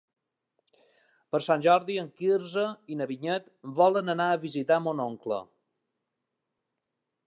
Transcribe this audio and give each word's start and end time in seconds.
Per 1.35 1.41
Sant 1.47 1.65
Jordi 1.65 1.99
en 2.05 2.09
Quirze 2.23 2.65
i 2.95 2.99
na 3.03 3.09
Vinyet 3.13 3.53
volen 3.83 4.13
anar 4.17 4.31
a 4.33 4.43
visitar 4.49 4.83
mon 4.89 5.07
oncle. 5.09 5.43